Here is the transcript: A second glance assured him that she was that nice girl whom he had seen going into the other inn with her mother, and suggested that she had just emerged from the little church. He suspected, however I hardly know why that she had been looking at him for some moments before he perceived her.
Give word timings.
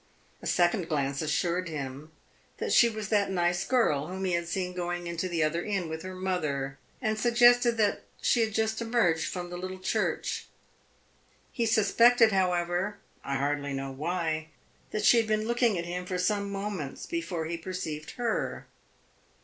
A 0.41 0.47
second 0.47 0.87
glance 0.89 1.21
assured 1.21 1.69
him 1.69 2.11
that 2.57 2.73
she 2.73 2.89
was 2.89 3.09
that 3.09 3.29
nice 3.29 3.63
girl 3.63 4.07
whom 4.07 4.25
he 4.25 4.31
had 4.31 4.47
seen 4.47 4.73
going 4.73 5.05
into 5.05 5.29
the 5.29 5.43
other 5.43 5.63
inn 5.63 5.89
with 5.89 6.01
her 6.01 6.15
mother, 6.15 6.79
and 6.99 7.19
suggested 7.19 7.73
that 7.77 8.01
she 8.19 8.39
had 8.41 8.51
just 8.51 8.81
emerged 8.81 9.25
from 9.27 9.51
the 9.51 9.57
little 9.59 9.77
church. 9.77 10.47
He 11.51 11.67
suspected, 11.67 12.31
however 12.31 12.97
I 13.23 13.35
hardly 13.35 13.73
know 13.73 13.91
why 13.91 14.47
that 14.89 15.05
she 15.05 15.17
had 15.17 15.27
been 15.27 15.45
looking 15.45 15.77
at 15.77 15.85
him 15.85 16.07
for 16.07 16.17
some 16.17 16.49
moments 16.49 17.05
before 17.05 17.45
he 17.45 17.55
perceived 17.55 18.13
her. 18.17 18.65